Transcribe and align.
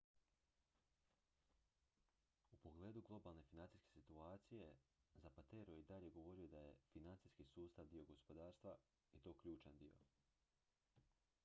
"u 2.51 2.55
pogledu 2.57 3.01
globalne 3.01 3.43
financijske 3.43 3.91
situacije 3.93 4.73
zapatero 5.13 5.73
je 5.77 5.85
i 5.85 5.89
dalje 5.93 6.09
govorio 6.09 6.47
da 6.47 6.61
je 6.65 6.75
"financijski 6.93 7.43
sustav 7.53 7.87
dio 7.87 8.03
gospodarstva 8.05 8.77
i 9.13 9.19
to 9.19 9.33
ključan 9.33 9.77
dio. 9.77 9.97